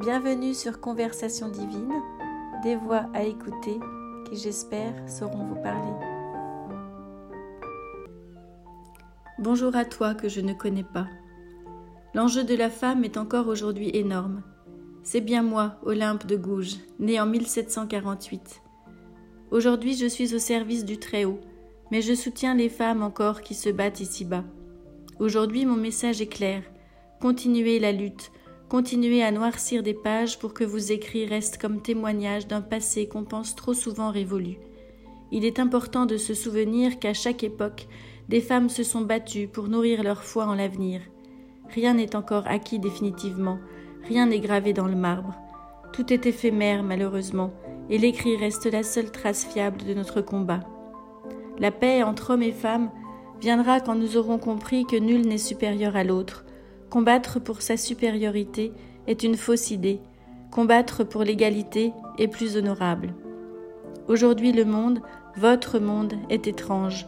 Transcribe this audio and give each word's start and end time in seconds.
Bienvenue 0.00 0.54
sur 0.54 0.80
Conversation 0.80 1.50
divine, 1.50 1.92
des 2.62 2.74
voix 2.74 3.10
à 3.12 3.24
écouter 3.24 3.78
qui 4.24 4.36
j'espère 4.38 4.94
sauront 5.06 5.44
vous 5.44 5.62
parler. 5.62 5.92
Bonjour 9.38 9.76
à 9.76 9.84
toi 9.84 10.14
que 10.14 10.30
je 10.30 10.40
ne 10.40 10.54
connais 10.54 10.84
pas. 10.84 11.06
L'enjeu 12.14 12.44
de 12.44 12.54
la 12.54 12.70
femme 12.70 13.04
est 13.04 13.18
encore 13.18 13.46
aujourd'hui 13.46 13.90
énorme. 13.92 14.42
C'est 15.02 15.20
bien 15.20 15.42
moi, 15.42 15.76
Olympe 15.82 16.26
de 16.26 16.36
Gouges, 16.36 16.78
né 16.98 17.20
en 17.20 17.26
1748. 17.26 18.62
Aujourd'hui 19.50 19.98
je 19.98 20.06
suis 20.06 20.34
au 20.34 20.38
service 20.38 20.86
du 20.86 20.96
Très-Haut, 20.96 21.40
mais 21.90 22.00
je 22.00 22.14
soutiens 22.14 22.54
les 22.54 22.70
femmes 22.70 23.02
encore 23.02 23.42
qui 23.42 23.54
se 23.54 23.68
battent 23.68 24.00
ici-bas. 24.00 24.44
Aujourd'hui 25.18 25.66
mon 25.66 25.76
message 25.76 26.22
est 26.22 26.26
clair. 26.26 26.62
Continuez 27.20 27.78
la 27.78 27.92
lutte, 27.92 28.32
Continuez 28.70 29.24
à 29.24 29.32
noircir 29.32 29.82
des 29.82 29.94
pages 29.94 30.38
pour 30.38 30.54
que 30.54 30.62
vos 30.62 30.78
écrits 30.78 31.26
restent 31.26 31.58
comme 31.58 31.82
témoignages 31.82 32.46
d'un 32.46 32.60
passé 32.60 33.08
qu'on 33.08 33.24
pense 33.24 33.56
trop 33.56 33.74
souvent 33.74 34.12
révolu. 34.12 34.58
Il 35.32 35.44
est 35.44 35.58
important 35.58 36.06
de 36.06 36.16
se 36.16 36.34
souvenir 36.34 37.00
qu'à 37.00 37.12
chaque 37.12 37.42
époque, 37.42 37.88
des 38.28 38.40
femmes 38.40 38.68
se 38.68 38.84
sont 38.84 39.00
battues 39.00 39.48
pour 39.48 39.66
nourrir 39.66 40.04
leur 40.04 40.22
foi 40.22 40.46
en 40.46 40.54
l'avenir. 40.54 41.00
Rien 41.74 41.94
n'est 41.94 42.14
encore 42.14 42.46
acquis 42.46 42.78
définitivement, 42.78 43.58
rien 44.04 44.26
n'est 44.26 44.38
gravé 44.38 44.72
dans 44.72 44.86
le 44.86 44.94
marbre. 44.94 45.34
Tout 45.92 46.12
est 46.12 46.26
éphémère 46.26 46.84
malheureusement, 46.84 47.52
et 47.88 47.98
l'écrit 47.98 48.36
reste 48.36 48.66
la 48.66 48.84
seule 48.84 49.10
trace 49.10 49.46
fiable 49.46 49.82
de 49.82 49.94
notre 49.94 50.20
combat. 50.20 50.60
La 51.58 51.72
paix 51.72 52.04
entre 52.04 52.34
hommes 52.34 52.44
et 52.44 52.52
femmes 52.52 52.92
viendra 53.40 53.80
quand 53.80 53.96
nous 53.96 54.16
aurons 54.16 54.38
compris 54.38 54.84
que 54.84 54.94
nul 54.94 55.26
n'est 55.26 55.38
supérieur 55.38 55.96
à 55.96 56.04
l'autre, 56.04 56.44
Combattre 56.90 57.38
pour 57.38 57.62
sa 57.62 57.76
supériorité 57.76 58.72
est 59.06 59.22
une 59.22 59.36
fausse 59.36 59.70
idée. 59.70 60.00
Combattre 60.50 61.04
pour 61.04 61.22
l'égalité 61.22 61.92
est 62.18 62.26
plus 62.26 62.56
honorable. 62.56 63.14
Aujourd'hui 64.08 64.50
le 64.50 64.64
monde, 64.64 65.00
votre 65.36 65.78
monde, 65.78 66.14
est 66.30 66.48
étrange. 66.48 67.06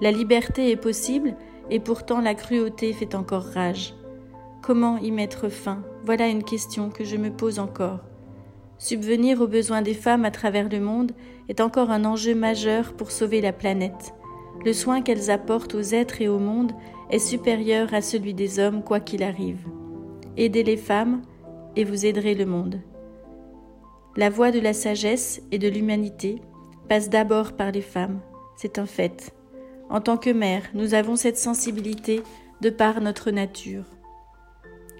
La 0.00 0.10
liberté 0.10 0.72
est 0.72 0.76
possible 0.76 1.36
et 1.70 1.78
pourtant 1.78 2.20
la 2.20 2.34
cruauté 2.34 2.92
fait 2.92 3.14
encore 3.14 3.44
rage. 3.44 3.94
Comment 4.62 4.98
y 4.98 5.12
mettre 5.12 5.48
fin? 5.48 5.84
Voilà 6.02 6.26
une 6.26 6.42
question 6.42 6.90
que 6.90 7.04
je 7.04 7.16
me 7.16 7.30
pose 7.30 7.60
encore. 7.60 8.00
Subvenir 8.78 9.40
aux 9.40 9.46
besoins 9.46 9.82
des 9.82 9.94
femmes 9.94 10.24
à 10.24 10.32
travers 10.32 10.68
le 10.68 10.80
monde 10.80 11.12
est 11.48 11.60
encore 11.60 11.90
un 11.90 12.04
enjeu 12.04 12.34
majeur 12.34 12.94
pour 12.94 13.12
sauver 13.12 13.40
la 13.40 13.52
planète. 13.52 14.12
Le 14.64 14.72
soin 14.72 15.00
qu'elles 15.00 15.30
apportent 15.30 15.74
aux 15.74 15.80
êtres 15.80 16.20
et 16.20 16.28
au 16.28 16.38
monde 16.38 16.72
est 17.10 17.18
supérieur 17.18 17.94
à 17.94 18.02
celui 18.02 18.34
des 18.34 18.58
hommes 18.58 18.82
quoi 18.82 19.00
qu'il 19.00 19.22
arrive. 19.22 19.66
Aidez 20.36 20.62
les 20.62 20.76
femmes 20.76 21.22
et 21.76 21.84
vous 21.84 22.04
aiderez 22.04 22.34
le 22.34 22.46
monde. 22.46 22.80
La 24.16 24.28
voie 24.28 24.50
de 24.50 24.60
la 24.60 24.72
sagesse 24.72 25.40
et 25.50 25.58
de 25.58 25.68
l'humanité 25.68 26.42
passe 26.88 27.08
d'abord 27.08 27.52
par 27.52 27.72
les 27.72 27.80
femmes, 27.80 28.20
c'est 28.56 28.78
un 28.78 28.86
fait. 28.86 29.34
En 29.88 30.00
tant 30.00 30.16
que 30.16 30.30
mère, 30.30 30.62
nous 30.74 30.94
avons 30.94 31.16
cette 31.16 31.38
sensibilité 31.38 32.22
de 32.60 32.70
par 32.70 33.00
notre 33.00 33.30
nature. 33.30 33.84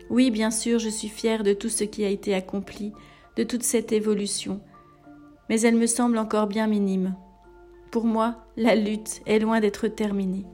Oui, 0.08 0.30
bien 0.30 0.50
sûr, 0.50 0.78
je 0.78 0.88
suis 0.88 1.08
fière 1.08 1.44
de 1.44 1.52
tout 1.52 1.68
ce 1.68 1.84
qui 1.84 2.04
a 2.04 2.08
été 2.08 2.34
accompli, 2.34 2.92
de 3.36 3.44
toute 3.44 3.62
cette 3.62 3.92
évolution, 3.92 4.60
mais 5.48 5.60
elle 5.60 5.76
me 5.76 5.86
semble 5.86 6.18
encore 6.18 6.46
bien 6.46 6.66
minime. 6.66 7.14
Pour 7.90 8.04
moi, 8.04 8.36
la 8.56 8.76
lutte 8.76 9.20
est 9.26 9.40
loin 9.40 9.58
d'être 9.58 9.88
terminée. 9.88 10.46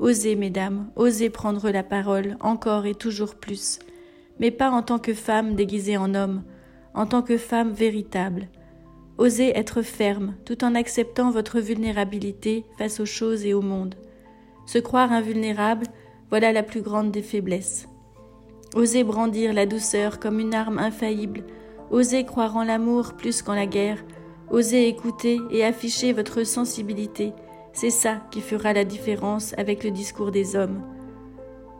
Osez, 0.00 0.34
mesdames, 0.34 0.90
osez 0.96 1.30
prendre 1.30 1.70
la 1.70 1.84
parole 1.84 2.36
encore 2.40 2.86
et 2.86 2.96
toujours 2.96 3.36
plus, 3.36 3.78
mais 4.40 4.50
pas 4.50 4.70
en 4.70 4.82
tant 4.82 4.98
que 4.98 5.14
femme 5.14 5.54
déguisée 5.54 5.96
en 5.96 6.16
homme, 6.16 6.42
en 6.94 7.06
tant 7.06 7.22
que 7.22 7.38
femme 7.38 7.70
véritable. 7.70 8.48
Osez 9.18 9.56
être 9.56 9.82
ferme 9.82 10.34
tout 10.44 10.64
en 10.64 10.74
acceptant 10.74 11.30
votre 11.30 11.60
vulnérabilité 11.60 12.64
face 12.76 12.98
aux 12.98 13.06
choses 13.06 13.46
et 13.46 13.54
au 13.54 13.62
monde. 13.62 13.94
Se 14.66 14.78
croire 14.78 15.12
invulnérable, 15.12 15.86
voilà 16.30 16.50
la 16.50 16.64
plus 16.64 16.82
grande 16.82 17.12
des 17.12 17.22
faiblesses. 17.22 17.86
Osez 18.74 19.04
brandir 19.04 19.52
la 19.52 19.66
douceur 19.66 20.18
comme 20.18 20.40
une 20.40 20.54
arme 20.54 20.78
infaillible, 20.78 21.44
osez 21.92 22.24
croire 22.24 22.56
en 22.56 22.64
l'amour 22.64 23.12
plus 23.16 23.42
qu'en 23.42 23.54
la 23.54 23.66
guerre, 23.66 24.02
osez 24.52 24.86
écouter 24.86 25.40
et 25.50 25.64
afficher 25.64 26.12
votre 26.12 26.44
sensibilité, 26.44 27.32
c'est 27.72 27.90
ça 27.90 28.20
qui 28.30 28.42
fera 28.42 28.72
la 28.72 28.84
différence 28.84 29.54
avec 29.56 29.82
le 29.82 29.90
discours 29.90 30.30
des 30.30 30.56
hommes. 30.56 30.82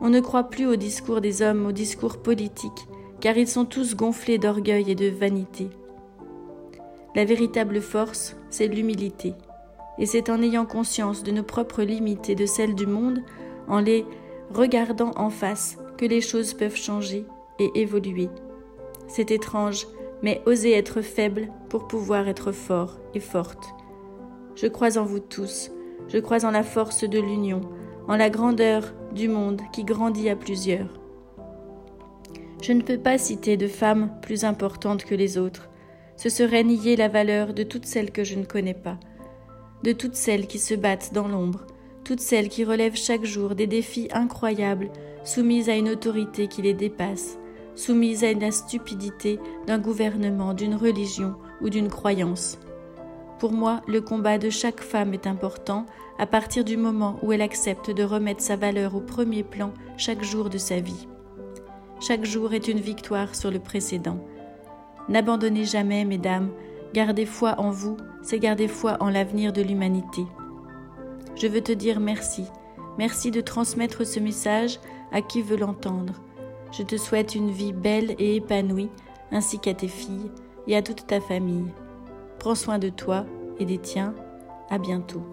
On 0.01 0.09
ne 0.09 0.19
croit 0.19 0.49
plus 0.49 0.65
au 0.65 0.75
discours 0.75 1.21
des 1.21 1.43
hommes, 1.43 1.67
au 1.67 1.71
discours 1.71 2.17
politique, 2.17 2.87
car 3.21 3.37
ils 3.37 3.47
sont 3.47 3.65
tous 3.65 3.95
gonflés 3.95 4.39
d'orgueil 4.39 4.89
et 4.91 4.95
de 4.95 5.07
vanité. 5.07 5.69
La 7.15 7.25
véritable 7.25 7.79
force, 7.79 8.35
c'est 8.49 8.67
l'humilité, 8.67 9.35
et 9.99 10.07
c'est 10.07 10.31
en 10.31 10.41
ayant 10.41 10.65
conscience 10.65 11.21
de 11.21 11.31
nos 11.31 11.43
propres 11.43 11.83
limites 11.83 12.29
et 12.29 12.35
de 12.35 12.47
celles 12.47 12.75
du 12.75 12.87
monde, 12.87 13.19
en 13.67 13.79
les 13.79 14.03
regardant 14.51 15.11
en 15.15 15.29
face, 15.29 15.77
que 15.97 16.05
les 16.05 16.21
choses 16.21 16.55
peuvent 16.55 16.75
changer 16.75 17.25
et 17.59 17.69
évoluer. 17.75 18.29
C'est 19.07 19.29
étrange, 19.29 19.85
mais 20.23 20.41
osez 20.45 20.71
être 20.71 21.01
faible 21.01 21.49
pour 21.69 21.87
pouvoir 21.87 22.27
être 22.27 22.51
fort 22.51 22.99
et 23.13 23.19
forte. 23.19 23.75
Je 24.55 24.67
crois 24.67 24.97
en 24.97 25.03
vous 25.03 25.19
tous, 25.19 25.71
je 26.07 26.17
crois 26.17 26.45
en 26.45 26.51
la 26.51 26.63
force 26.63 27.03
de 27.03 27.19
l'union, 27.19 27.61
en 28.07 28.15
la 28.15 28.29
grandeur 28.29 28.93
du 29.13 29.27
monde 29.27 29.61
qui 29.71 29.83
grandit 29.83 30.29
à 30.29 30.35
plusieurs. 30.35 30.99
Je 32.61 32.71
ne 32.71 32.81
peux 32.81 32.97
pas 32.97 33.17
citer 33.17 33.57
de 33.57 33.67
femmes 33.67 34.11
plus 34.21 34.45
importantes 34.45 35.03
que 35.03 35.15
les 35.15 35.37
autres. 35.37 35.69
Ce 36.15 36.29
serait 36.29 36.63
nier 36.63 36.95
la 36.95 37.09
valeur 37.09 37.53
de 37.53 37.63
toutes 37.63 37.85
celles 37.85 38.11
que 38.11 38.23
je 38.23 38.35
ne 38.35 38.45
connais 38.45 38.73
pas, 38.73 38.97
de 39.83 39.91
toutes 39.91 40.15
celles 40.15 40.47
qui 40.47 40.59
se 40.59 40.73
battent 40.73 41.13
dans 41.13 41.27
l'ombre, 41.27 41.65
toutes 42.05 42.21
celles 42.21 42.47
qui 42.47 42.63
relèvent 42.63 42.95
chaque 42.95 43.25
jour 43.25 43.55
des 43.55 43.67
défis 43.67 44.07
incroyables, 44.13 44.89
soumises 45.25 45.69
à 45.69 45.75
une 45.75 45.89
autorité 45.89 46.47
qui 46.47 46.61
les 46.61 46.73
dépasse, 46.73 47.37
soumises 47.75 48.23
à 48.23 48.33
la 48.33 48.51
stupidité 48.51 49.39
d'un 49.67 49.79
gouvernement, 49.79 50.53
d'une 50.53 50.75
religion 50.75 51.35
ou 51.61 51.69
d'une 51.69 51.89
croyance. 51.89 52.59
Pour 53.39 53.51
moi, 53.51 53.81
le 53.87 54.01
combat 54.01 54.37
de 54.37 54.49
chaque 54.49 54.81
femme 54.81 55.13
est 55.13 55.27
important 55.27 55.85
à 56.17 56.25
partir 56.25 56.63
du 56.63 56.77
moment 56.77 57.17
où 57.21 57.33
elle 57.33 57.41
accepte 57.41 57.91
de 57.91 58.03
remettre 58.03 58.41
sa 58.41 58.55
valeur 58.55 58.95
au 58.95 59.01
premier 59.01 59.43
plan 59.43 59.73
chaque 59.97 60.23
jour 60.23 60.49
de 60.49 60.57
sa 60.57 60.79
vie. 60.79 61.07
Chaque 61.99 62.25
jour 62.25 62.53
est 62.53 62.67
une 62.67 62.79
victoire 62.79 63.35
sur 63.35 63.51
le 63.51 63.59
précédent. 63.59 64.19
N'abandonnez 65.09 65.65
jamais, 65.65 66.05
mesdames, 66.05 66.49
gardez 66.93 67.25
foi 67.25 67.55
en 67.57 67.71
vous, 67.71 67.97
c'est 68.21 68.39
garder 68.39 68.67
foi 68.67 68.97
en 68.99 69.09
l'avenir 69.09 69.51
de 69.51 69.61
l'humanité. 69.61 70.25
Je 71.35 71.47
veux 71.47 71.61
te 71.61 71.71
dire 71.71 71.99
merci, 71.99 72.45
merci 72.97 73.31
de 73.31 73.41
transmettre 73.41 74.05
ce 74.05 74.19
message 74.19 74.79
à 75.11 75.21
qui 75.21 75.41
veut 75.41 75.57
l'entendre. 75.57 76.13
Je 76.75 76.81
te 76.81 76.97
souhaite 76.97 77.35
une 77.35 77.51
vie 77.51 77.71
belle 77.71 78.15
et 78.17 78.37
épanouie, 78.37 78.89
ainsi 79.31 79.59
qu'à 79.59 79.75
tes 79.75 79.87
filles 79.87 80.31
et 80.67 80.75
à 80.75 80.81
toute 80.81 81.05
ta 81.05 81.21
famille. 81.21 81.71
Prends 82.39 82.55
soin 82.55 82.79
de 82.79 82.89
toi 82.89 83.25
et 83.59 83.65
des 83.65 83.77
tiens. 83.77 84.15
À 84.69 84.79
bientôt. 84.79 85.32